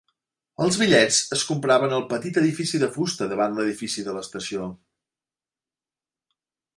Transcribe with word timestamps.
Els 0.63 0.77
bitllets 0.83 1.17
es 1.35 1.41
compraven 1.49 1.91
al 1.97 2.07
petit 2.13 2.39
edifici 2.41 2.81
de 2.85 2.89
fusta 2.95 3.27
davant 3.35 3.59
l'edifici 3.59 4.07
de 4.09 4.15
l'estació. 4.15 4.71